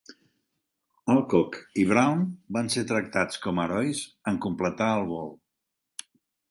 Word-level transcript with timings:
Alcock 1.15 1.59
i 1.83 1.85
Brown 1.91 2.23
van 2.57 2.73
ser 2.77 2.85
tractats 2.93 3.43
com 3.45 3.61
a 3.61 3.67
herois 3.69 4.05
en 4.35 4.45
completar 4.49 4.91
el 4.97 5.09
vol. 5.17 5.33